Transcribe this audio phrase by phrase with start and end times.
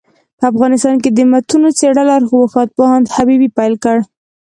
[0.37, 3.97] په افغانستان کي دمتونو څېړل ارواښاد پوهاند حبیبي پيل کړ.